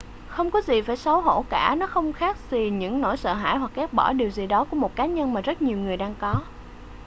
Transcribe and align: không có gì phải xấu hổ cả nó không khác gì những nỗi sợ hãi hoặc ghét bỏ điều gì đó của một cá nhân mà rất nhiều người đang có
không 0.27 0.51
có 0.51 0.61
gì 0.61 0.81
phải 0.81 0.95
xấu 0.97 1.21
hổ 1.21 1.43
cả 1.49 1.75
nó 1.77 1.87
không 1.87 2.13
khác 2.13 2.37
gì 2.51 2.69
những 2.69 3.01
nỗi 3.01 3.17
sợ 3.17 3.33
hãi 3.33 3.57
hoặc 3.57 3.71
ghét 3.75 3.93
bỏ 3.93 4.13
điều 4.13 4.29
gì 4.29 4.47
đó 4.47 4.65
của 4.69 4.75
một 4.77 4.95
cá 4.95 5.05
nhân 5.05 5.33
mà 5.33 5.41
rất 5.41 5.61
nhiều 5.61 5.77
người 5.77 5.97
đang 5.97 6.15
có 6.19 6.33